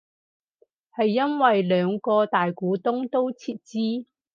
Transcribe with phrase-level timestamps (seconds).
[0.97, 4.07] 係因為兩個大股東都撤資